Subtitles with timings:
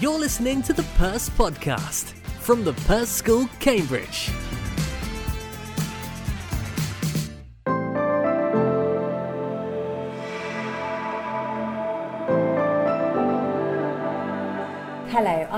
[0.00, 4.28] You're listening to the Perse Podcast from the Perse School, Cambridge.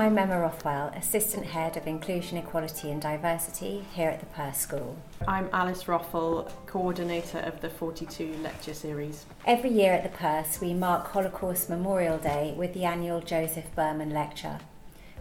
[0.07, 4.95] I'm Emma Rothwell, Assistant Head of Inclusion, Equality and Diversity here at the Perse School.
[5.27, 9.25] I'm Alice Roffel, Coordinator of the 42 lecture series.
[9.45, 14.13] Every year at the Perse, we mark Holocaust Memorial Day with the annual Josef Behrmann
[14.13, 14.59] Lecture.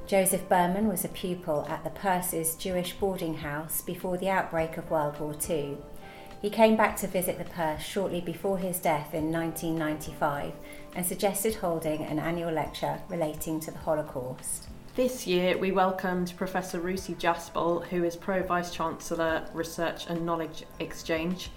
[0.07, 4.89] Josef Behrmann was a pupil at the Perse's Jewish boarding house before the outbreak of
[4.89, 5.79] World War II.
[6.41, 10.53] He came back to visit the Perse shortly before his death in 1995
[10.95, 14.69] and suggested holding an annual lecture relating to the Holocaust.
[14.97, 20.65] This year, we welcomed Professor Rusi Jaspal, who is Pro Vice Chancellor Research and Knowledge
[20.81, 21.51] Exchange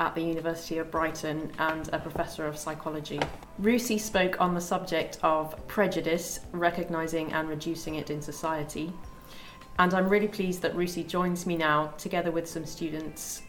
[0.00, 3.20] at the University of Brighton and a Professor of Psychology.
[3.60, 8.90] Rusi spoke on the subject of prejudice, recognising and reducing it in society.
[9.78, 13.42] And I'm really pleased that Rusi joins me now, together with some students,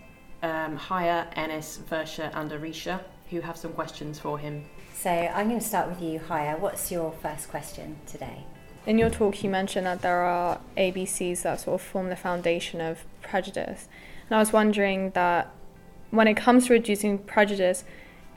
[0.44, 4.66] um, Haya, Ennis, Versha, and Arisha, who have some questions for him.
[4.96, 6.58] So I'm going to start with you, Haya.
[6.58, 8.44] What's your first question today?
[8.85, 12.81] In your talk, you mentioned that there are ABCs that sort of form the foundation
[12.81, 13.88] of prejudice.
[14.30, 15.52] And I was wondering that
[16.11, 17.83] when it comes to reducing prejudice,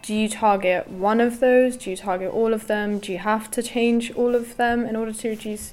[0.02, 1.76] do you target one of those?
[1.76, 2.98] Do you target all of them?
[2.98, 5.72] Do you have to change all of them in order to reduce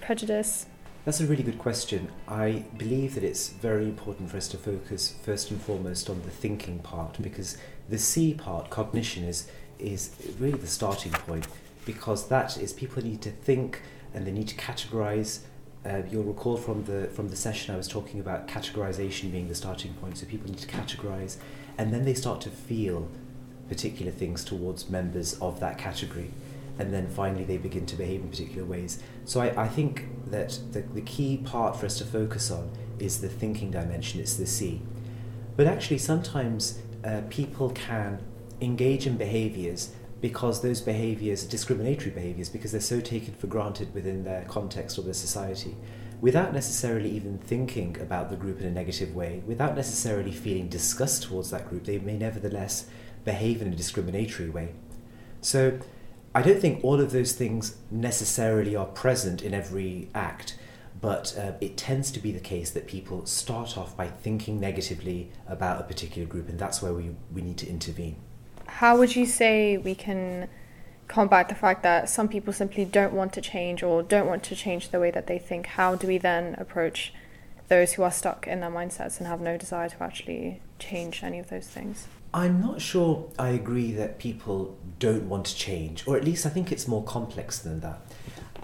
[0.00, 0.66] prejudice?
[1.06, 2.08] That's a really good question.
[2.28, 6.30] I believe that it's very important for us to focus first and foremost on the
[6.30, 7.56] thinking part because
[7.88, 11.46] the C part, cognition, is is really the starting point
[11.86, 13.80] because that is people need to think
[14.12, 15.40] and they need to categorize.
[15.86, 19.54] Uh, you'll recall from the from the session I was talking about categorization being the
[19.54, 20.18] starting point.
[20.18, 21.38] So people need to categorize,
[21.78, 23.08] and then they start to feel
[23.68, 26.30] particular things towards members of that category,
[26.78, 29.00] and then finally they begin to behave in particular ways.
[29.24, 33.20] So I, I think that the, the key part for us to focus on is
[33.20, 34.20] the thinking dimension.
[34.20, 34.82] It's the C,
[35.56, 38.20] but actually sometimes uh, people can
[38.60, 43.92] engage in behaviors because those behaviors are discriminatory behaviors because they're so taken for granted
[43.94, 45.76] within their context or their society
[46.20, 51.24] without necessarily even thinking about the group in a negative way, without necessarily feeling disgust
[51.24, 52.86] towards that group, they may nevertheless
[53.24, 54.72] behave in a discriminatory way.
[55.40, 55.78] So
[56.34, 60.58] I don't think all of those things necessarily are present in every act,
[61.00, 65.30] but uh, it tends to be the case that people start off by thinking negatively
[65.46, 68.16] about a particular group, and that's where we, we need to intervene
[68.66, 70.48] how would you say we can
[71.08, 74.56] combat the fact that some people simply don't want to change or don't want to
[74.56, 75.66] change the way that they think?
[75.66, 77.12] How do we then approach
[77.68, 81.38] those who are stuck in their mindsets and have no desire to actually change any
[81.38, 82.06] of those things?
[82.34, 86.50] I'm not sure I agree that people don't want to change, or at least I
[86.50, 88.00] think it's more complex than that.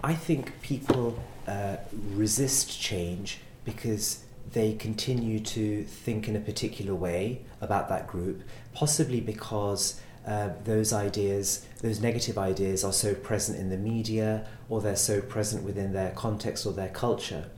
[0.03, 1.77] I think people uh,
[2.11, 8.43] resist change because they continue to think in a particular way about that group,
[8.73, 14.79] possibly because uh, those ideas, those negative ideas, are so present in the media or
[14.79, 17.49] they're so present within their context or their culture.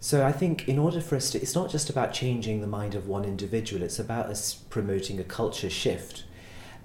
[0.00, 2.94] So I think in order for us to, it's not just about changing the mind
[2.94, 6.24] of one individual, it's about us promoting a culture shift.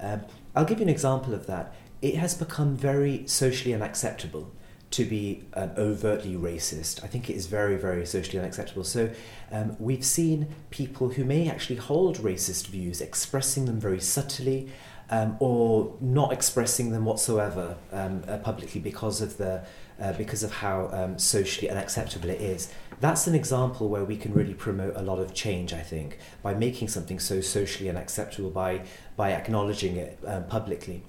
[0.00, 0.22] Um,
[0.56, 1.74] I'll give you an example of that.
[2.02, 4.50] It has become very socially unacceptable
[4.94, 7.02] to be um, overtly racist.
[7.02, 8.84] I think it is very, very socially unacceptable.
[8.84, 9.10] So
[9.50, 14.70] um, we've seen people who may actually hold racist views expressing them very subtly
[15.10, 19.64] um, or not expressing them whatsoever um, uh, publicly because of the
[20.00, 22.72] uh, because of how um, socially unacceptable it is.
[23.00, 25.72] That's an example where we can really promote a lot of change.
[25.72, 28.82] I think by making something so socially unacceptable by
[29.16, 31.02] by acknowledging it um, publicly.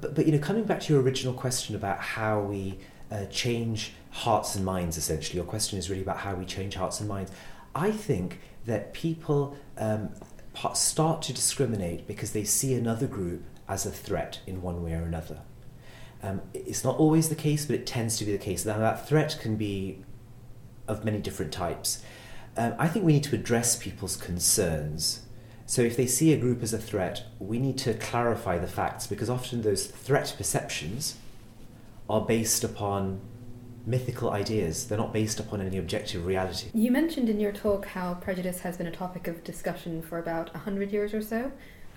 [0.00, 2.78] But, but you know, coming back to your original question about how we
[3.10, 7.00] uh, change hearts and minds, essentially, your question is really about how we change hearts
[7.00, 7.30] and minds.
[7.74, 10.10] I think that people um,
[10.74, 15.02] start to discriminate because they see another group as a threat in one way or
[15.02, 15.40] another.
[16.22, 18.64] Um, it's not always the case, but it tends to be the case.
[18.64, 20.02] Now, that threat can be
[20.88, 22.02] of many different types.
[22.56, 25.25] Um, I think we need to address people's concerns
[25.66, 29.08] so if they see a group as a threat, we need to clarify the facts
[29.08, 31.16] because often those threat perceptions
[32.08, 33.20] are based upon
[33.84, 34.86] mythical ideas.
[34.86, 36.68] They're not based upon any objective reality.
[36.72, 40.54] You mentioned in your talk how prejudice has been a topic of discussion for about
[40.54, 41.50] 100 years or so.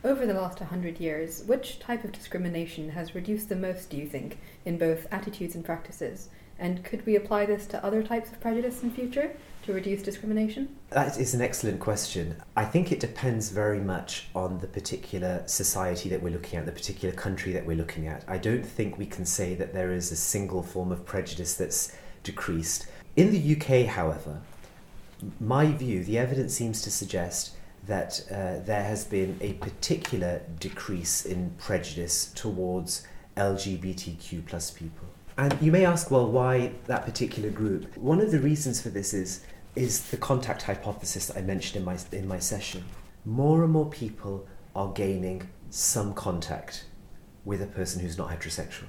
[0.04, 4.08] Over the last 100 years, which type of discrimination has reduced the most, do you
[4.08, 6.30] think, in both attitudes and practices?
[6.58, 9.36] And could we apply this to other types of prejudice in future
[9.70, 10.76] to reduce discrimination?
[10.90, 12.36] That is an excellent question.
[12.56, 16.72] I think it depends very much on the particular society that we're looking at, the
[16.72, 18.24] particular country that we're looking at.
[18.28, 21.96] I don't think we can say that there is a single form of prejudice that's
[22.24, 22.88] decreased.
[23.16, 24.42] In the UK, however,
[25.40, 27.52] my view, the evidence seems to suggest
[27.86, 33.06] that uh, there has been a particular decrease in prejudice towards
[33.38, 35.08] LGBTQ plus people.
[35.38, 37.96] And you may ask, well, why that particular group?
[37.96, 39.42] One of the reasons for this is
[39.76, 42.84] is the contact hypothesis that I mentioned in my in my session.
[43.26, 46.86] More and more people are gaining some contact
[47.46, 48.88] with a person who's not heterosexual.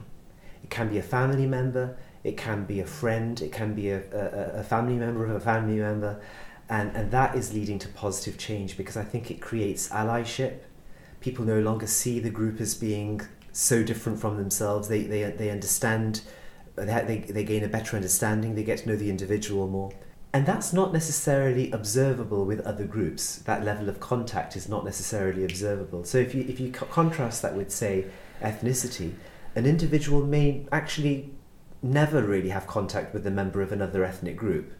[0.63, 4.03] It can be a family member, it can be a friend, it can be a,
[4.13, 6.21] a, a family member of a family member,
[6.69, 10.61] and, and that is leading to positive change because I think it creates allyship.
[11.21, 13.21] People no longer see the group as being
[13.53, 14.89] so different from themselves.
[14.89, 16.23] They, they, they understand,
[16.77, 19.93] they, they gain a better understanding, they get to know the individual more.
[20.33, 23.39] And that's not necessarily observable with other groups.
[23.39, 26.05] That level of contact is not necessarily observable.
[26.05, 28.07] So if you, if you co- contrast that with, say,
[28.41, 29.15] ethnicity,
[29.57, 31.33] an individual may actually
[31.83, 34.73] never really have contact with a member of another ethnic group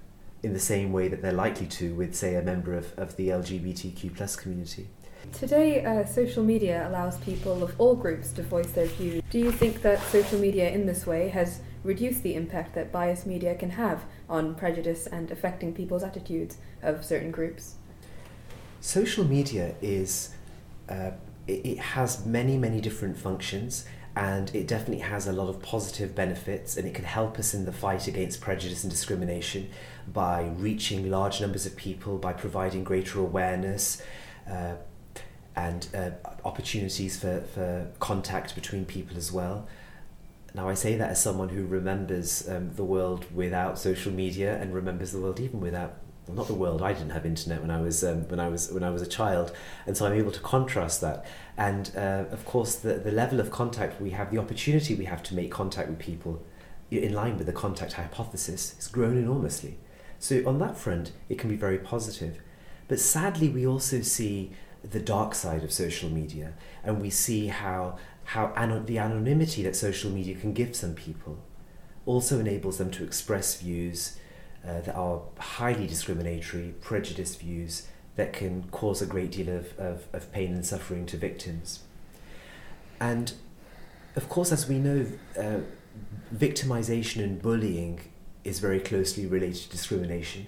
[0.43, 3.29] in the same way that they're likely to with, say, a member of, of the
[3.29, 4.87] LGBTQ plus community.
[5.33, 9.23] Today, uh, social media allows people of all groups to voice their views.
[9.31, 13.27] Do you think that social media in this way has reduced the impact that biased
[13.27, 17.75] media can have on prejudice and affecting people's attitudes of certain groups?
[18.81, 20.35] Social media is,
[20.89, 21.13] uh,
[21.47, 23.87] it, it has many, many different functions
[24.17, 27.65] and it definitely has a lot of positive benefits and it can help us in
[27.65, 29.71] the fight against prejudice and discrimination
[30.13, 34.03] by reaching large numbers of people by providing greater awareness
[34.51, 34.75] uh,
[35.55, 36.11] and uh,
[36.45, 39.67] opportunities for, for contact between people as well
[40.55, 44.75] now I say that as someone who remembers um, the world without social media and
[44.75, 45.97] remembers the world even without
[46.31, 46.83] well, not the world.
[46.83, 49.07] I didn't have internet when I was um, when I was when I was a
[49.07, 49.53] child,
[49.87, 51.27] and so I'm able to contrast that.
[51.57, 55.23] And uh, of course, the the level of contact we have, the opportunity we have
[55.25, 56.43] to make contact with people,
[56.91, 59.79] in line with the contact hypothesis, has grown enormously.
[60.19, 62.41] So on that front, it can be very positive.
[62.87, 64.53] But sadly, we also see
[64.83, 66.55] the dark side of social media,
[66.85, 67.99] and we see how
[68.31, 71.37] how an- the anonymity that social media can give some people
[72.07, 74.19] also enables them to express views
[74.65, 80.07] uh, that are highly discriminatory, prejudiced views that can cause a great deal of, of,
[80.13, 81.81] of pain and suffering to victims.
[83.01, 83.33] And
[84.15, 85.07] of course, as we know,
[85.37, 85.61] uh,
[86.33, 87.99] victimization and bullying
[88.45, 90.47] is very closely related to discrimination.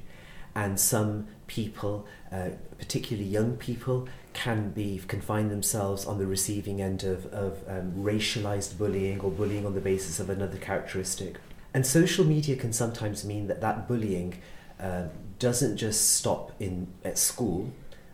[0.54, 6.80] And some people, uh, particularly young people, can be can find themselves on the receiving
[6.80, 11.36] end of, of um, racialized bullying or bullying on the basis of another characteristic.
[11.74, 14.40] And social media can sometimes mean that that bullying
[14.78, 15.04] uh,
[15.38, 17.72] doesn't just stop in at school,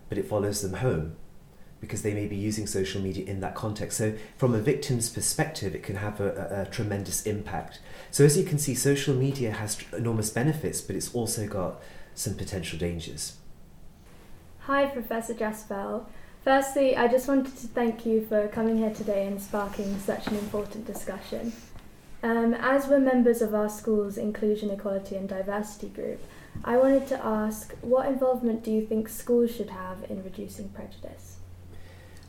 [0.08, 1.16] but it follows them home
[1.80, 3.98] because they may be using social media in that context.
[3.98, 7.80] So, from a victim's perspective, it can have a, a, a tremendous impact.
[8.10, 11.80] So, as you can see, social media has enormous benefits, but it's also got
[12.18, 13.36] some potential dangers.
[14.60, 16.04] Hi, Professor Jaspal.
[16.44, 20.36] Firstly, I just wanted to thank you for coming here today and sparking such an
[20.36, 21.52] important discussion.
[22.22, 26.20] Um, as we're members of our school's Inclusion, Equality and Diversity group,
[26.64, 31.36] I wanted to ask what involvement do you think schools should have in reducing prejudice?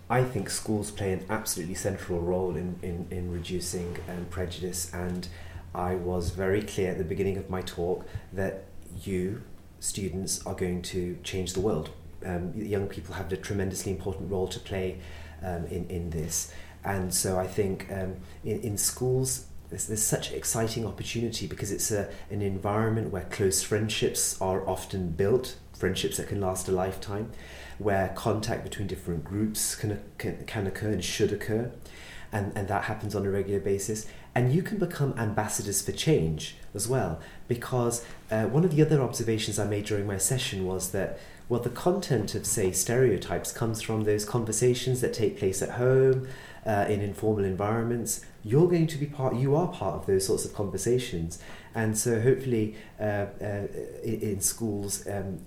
[0.09, 5.27] I think schools play an absolutely central role in, in, in reducing um, prejudice, and
[5.74, 8.66] I was very clear at the beginning of my talk that
[9.04, 9.44] you,
[9.80, 11.90] students, are going to change the world.
[12.26, 15.00] Um, young people have a tremendously important role to play
[15.42, 16.54] um, in, in this.
[16.83, 21.92] And so I think um, in, in schools, there's, there's such exciting opportunity because it's
[21.92, 27.31] a, an environment where close friendships are often built, friendships that can last a lifetime,
[27.78, 31.71] where contact between different groups can, can, can occur and should occur,
[32.31, 34.06] and, and that happens on a regular basis.
[34.36, 39.02] And you can become ambassadors for change as well, because uh, one of the other
[39.02, 41.19] observations I made during my session was that
[41.50, 46.28] well, the content of, say, stereotypes comes from those conversations that take place at home,
[46.66, 50.45] uh, in informal environments, you're going to be part, you are part of those sorts
[50.45, 51.40] of conversations.
[51.74, 53.68] And so hopefully uh, uh,
[54.04, 55.40] in, schools, um,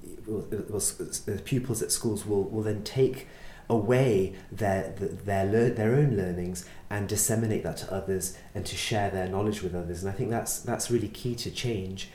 [1.45, 3.29] pupils at schools will, will then take
[3.69, 9.27] away their, their, their own learnings and disseminate that to others and to share their
[9.27, 10.05] knowledge with others.
[10.05, 12.11] And I think that's, that's really key to change.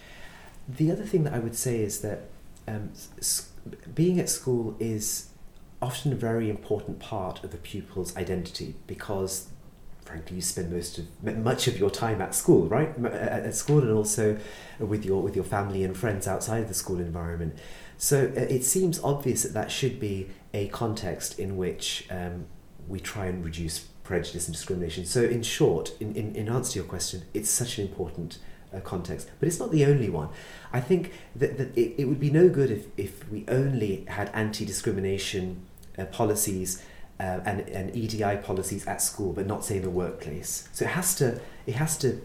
[0.69, 2.29] The other thing that I would say is that
[2.67, 2.91] um,
[3.95, 5.29] being at school is
[5.81, 9.49] often a very important part of a pupil's identity because
[10.05, 12.97] frankly, you spend most of much of your time at school, right?
[13.03, 14.37] At school, and also
[14.79, 17.59] with your with your family and friends outside of the school environment.
[17.97, 22.45] So uh, it seems obvious that that should be a context in which um,
[22.87, 25.05] we try and reduce prejudice and discrimination.
[25.05, 28.39] So, in short, in, in, in answer to your question, it's such an important
[28.73, 30.29] uh, context, but it's not the only one.
[30.71, 34.31] I think that, that it, it would be no good if, if we only had
[34.33, 35.65] anti discrimination
[35.97, 36.81] uh, policies
[37.19, 40.69] uh, and, and EDI policies at school, but not say in the workplace.
[40.71, 42.21] So it has to it has to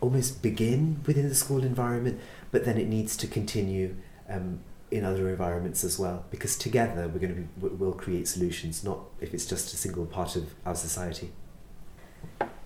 [0.00, 2.18] almost begin within the school environment,
[2.50, 3.96] but then it needs to continue
[4.28, 6.24] um, in other environments as well.
[6.30, 10.06] Because together we're going to be we'll create solutions, not if it's just a single
[10.06, 11.32] part of our society.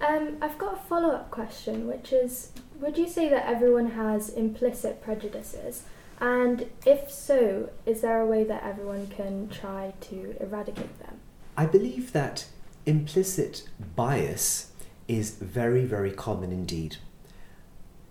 [0.01, 4.31] Um, I've got a follow up question, which is Would you say that everyone has
[4.31, 5.85] implicit prejudices?
[6.21, 11.21] And if so, is there a way that everyone can try to eradicate them?
[11.57, 12.47] I believe that
[12.85, 14.73] implicit bias
[15.09, 16.97] is very, very common indeed.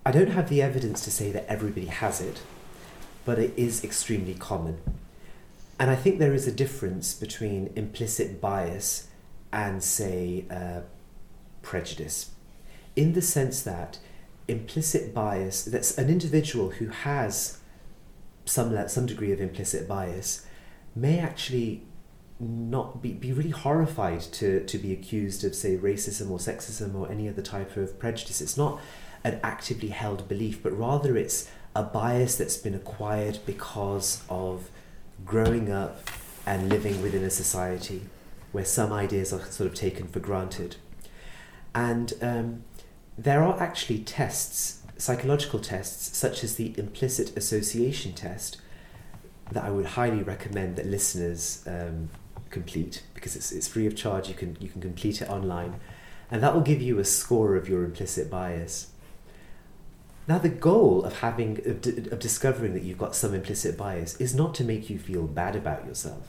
[0.06, 2.42] I don't have the evidence to say that everybody has it,
[3.30, 4.80] but it is extremely common.
[5.80, 9.08] And I think there is a difference between implicit bias
[9.54, 10.80] and, say, uh,
[11.62, 12.32] prejudice,
[12.96, 14.00] in the sense that
[14.48, 17.60] implicit bias, that's an individual who has
[18.46, 20.48] some, some degree of implicit bias,
[20.96, 21.84] may actually
[22.40, 27.12] not be, be really horrified to, to be accused of, say, racism or sexism or
[27.12, 28.42] any other type of prejudice.
[28.42, 28.82] It's not
[29.24, 34.70] an actively held belief, but rather it's a bias that's been acquired because of
[35.26, 36.10] growing up
[36.46, 38.02] and living within a society
[38.52, 40.76] where some ideas are sort of taken for granted.
[41.76, 42.64] And um,
[43.18, 48.58] there are actually tests, psychological tests, such as the implicit association test,
[49.52, 52.10] that I would highly recommend that listeners um,
[52.50, 54.28] complete because it's, it's free of charge.
[54.28, 55.80] You can you can complete it online,
[56.32, 58.88] and that will give you a score of your implicit bias.
[60.30, 64.36] Now, the goal of having of, of discovering that you've got some implicit bias is
[64.36, 66.28] not to make you feel bad about yourself,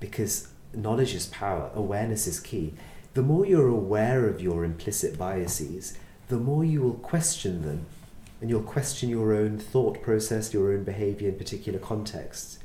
[0.00, 1.70] because knowledge is power.
[1.74, 2.72] Awareness is key.
[3.12, 7.84] The more you're aware of your implicit biases, the more you will question them,
[8.40, 12.58] and you'll question your own thought process, your own behavior in particular contexts.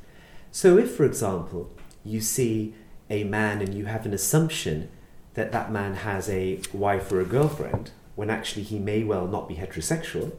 [0.54, 1.70] So, if, for example,
[2.06, 2.76] you see
[3.10, 4.90] a man and you have an assumption
[5.34, 9.50] that that man has a wife or a girlfriend when actually he may well not
[9.50, 10.32] be heterosexual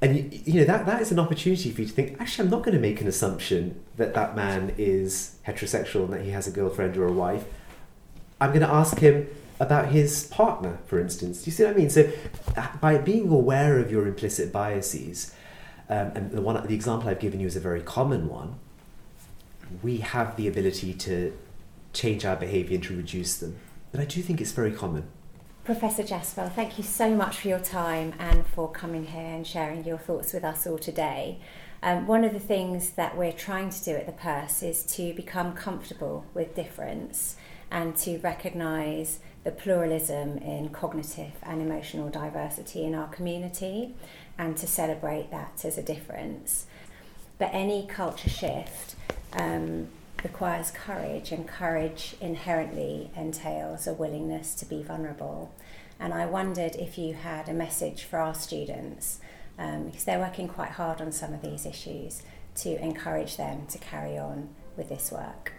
[0.00, 2.50] and you, you know that that is an opportunity for you to think actually i'm
[2.50, 6.46] not going to make an assumption that that man is heterosexual and that he has
[6.46, 7.44] a girlfriend or a wife
[8.40, 9.26] i'm going to ask him
[9.58, 12.10] about his partner for instance do you see what i mean so
[12.56, 15.32] uh, by being aware of your implicit biases
[15.88, 18.58] um, and the one the example i've given you is a very common one
[19.82, 21.36] we have the ability to
[21.92, 23.56] change our behaviour and to reduce them.
[23.90, 25.08] But I do think it's very common.
[25.66, 29.84] Professor Jaspal, thank you so much for your time and for coming here and sharing
[29.84, 31.40] your thoughts with us all today.
[31.82, 35.12] Um, one of the things that we're trying to do at the Perse is to
[35.14, 37.34] become comfortable with difference
[37.68, 43.96] and to recognise the pluralism in cognitive and emotional diversity in our community
[44.38, 46.66] and to celebrate that as a difference.
[47.38, 48.94] But any culture shift
[49.32, 49.88] um,
[50.22, 55.52] requires courage, and courage inherently entails a willingness to be vulnerable.
[55.98, 59.20] And I wondered if you had a message for our students,
[59.58, 62.22] um, because they're working quite hard on some of these issues,
[62.56, 65.52] to encourage them to carry on with this work.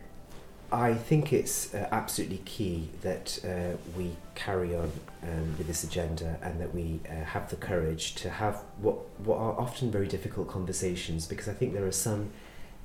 [0.72, 4.92] I think it's uh, absolutely key that uh, we carry on
[5.24, 9.38] um, with this agenda and that we uh, have the courage to have what, what
[9.38, 12.32] are often very difficult conversations because I think there are some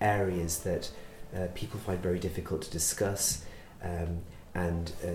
[0.00, 0.92] areas that
[1.36, 3.44] uh, people find very difficult to discuss.
[3.82, 4.20] Um,
[4.54, 5.08] and uh,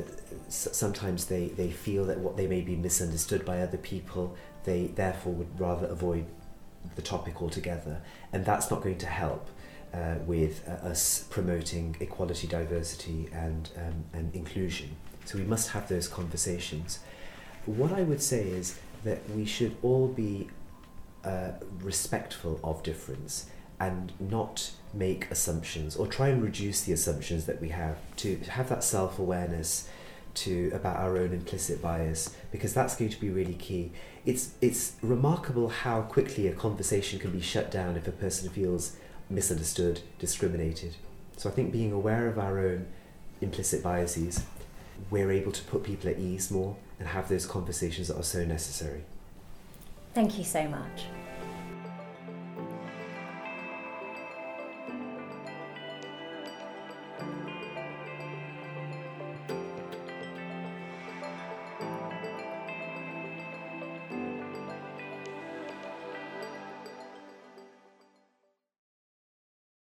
[0.47, 4.87] s- sometimes they, they feel that what they may be misunderstood by other people, they
[4.87, 6.25] therefore would rather avoid
[6.95, 8.01] the topic altogether.
[8.33, 9.49] And that's not going to help
[9.93, 14.95] uh, with uh, us promoting equality, diversity, and, um, and inclusion.
[15.25, 16.99] So we must have those conversations.
[17.65, 20.49] What I would say is that we should all be
[21.23, 23.47] uh, respectful of difference
[23.79, 28.69] and not make assumptions or try and reduce the assumptions that we have to have
[28.69, 29.87] that self-awareness
[30.33, 33.91] to about our own implicit bias because that's going to be really key.
[34.25, 38.97] It's it's remarkable how quickly a conversation can be shut down if a person feels
[39.29, 40.95] misunderstood discriminated.
[41.37, 42.87] So i think being aware of our own
[43.41, 44.43] implicit biases
[45.11, 48.43] we're able to put people at ease more and have those conversations that are so
[48.43, 49.03] necessary.
[50.15, 51.03] Thank you so much